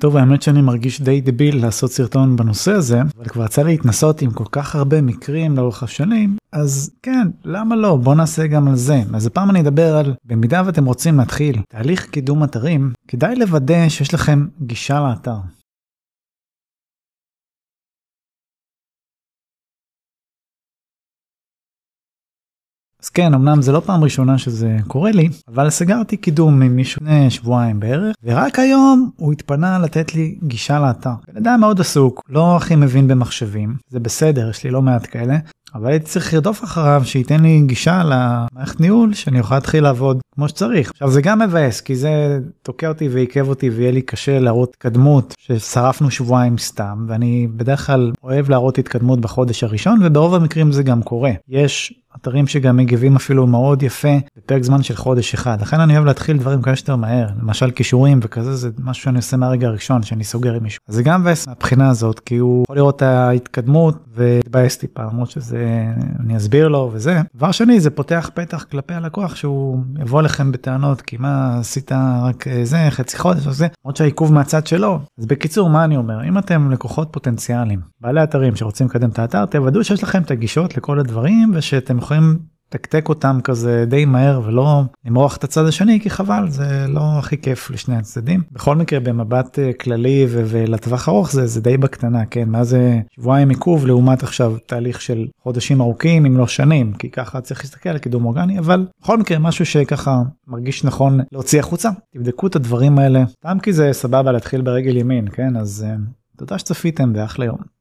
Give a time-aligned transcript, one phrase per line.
[0.00, 4.22] טוב האמת שאני מרגיש די דביל לעשות סרטון בנושא הזה אבל כבר יצא לי להתנסות
[4.22, 8.76] עם כל כך הרבה מקרים לאורך השנים אז כן למה לא בוא נעשה גם על
[8.76, 13.88] זה אז הפעם אני אדבר על במידה ואתם רוצים להתחיל תהליך קידום אתרים כדאי לוודא
[13.88, 15.59] שיש לכם גישה לאתר.
[23.02, 27.02] אז כן אמנם זה לא פעם ראשונה שזה קורה לי אבל סגרתי קידום עם מישהו
[27.02, 31.10] לפני שבועיים בערך ורק היום הוא התפנה לתת לי גישה לאתר.
[31.28, 35.38] בן אדם מאוד עסוק לא הכי מבין במחשבים זה בסדר יש לי לא מעט כאלה
[35.74, 40.48] אבל הייתי צריך לרדוף אחריו שייתן לי גישה למערכת ניהול שאני אוכל להתחיל לעבוד כמו
[40.48, 40.90] שצריך.
[40.90, 45.34] עכשיו זה גם מבאס כי זה תוקע אותי ועיכב אותי ויהיה לי קשה להראות התקדמות
[45.38, 51.02] ששרפנו שבועיים סתם ואני בדרך כלל אוהב להראות התקדמות בחודש הראשון וברוב המקרים זה גם
[51.02, 51.32] קורה.
[51.48, 54.18] יש אתרים שגם מגיבים אפילו מאוד יפה
[54.50, 55.60] בפרק זמן של חודש אחד.
[55.60, 57.26] לכן אני אוהב להתחיל דברים כמה שיותר מהר.
[57.42, 60.80] למשל כישורים וכזה זה משהו שאני עושה מהרגע הראשון שאני סוגר עם מישהו.
[60.88, 65.86] זה גם מבאס מהבחינה הזאת כי הוא יכול לראות את ההתקדמות והתבאס טיפה למרות שזה
[66.20, 67.20] אני אסביר לו וזה.
[67.36, 71.92] דבר שני זה פותח פתח כלפי הלקוח שהוא יבוא לכם בטענות כי מה עשית
[72.22, 73.66] רק זה חצי חודש או זה?
[73.84, 75.00] למרות שהעיכוב מהצד שלו.
[75.18, 76.24] אז בקיצור מה אני אומר?
[76.28, 80.76] אם אתם לקוחות פוטנציאליים בעלי אתרים שרוצים לקדם את האתר תוודאו שיש לכם את הגישות
[80.76, 82.38] לכל הדברים ושאתם יכולים
[82.70, 87.38] לתקתק אותם כזה די מהר ולא למרוח את הצד השני כי חבל זה לא הכי
[87.38, 88.42] כיף לשני הצדדים.
[88.52, 92.48] בכל מקרה במבט אה, כללי ולטווח ארוך זה זה די בקטנה כן?
[92.48, 97.40] מה זה שבועיים עיכוב לעומת עכשיו תהליך של חודשים ארוכים אם לא שנים כי ככה
[97.40, 101.90] צריך להסתכל על קידום אורגני אבל בכל מקרה משהו שככה מרגיש נכון להוציא החוצה.
[102.14, 103.24] תבדקו את הדברים האלה.
[103.46, 105.56] גם כי זה סבבה להתחיל ברגל ימין כן?
[105.56, 106.00] אז uh,
[106.38, 107.79] תודה שצפיתם ואחלה יום.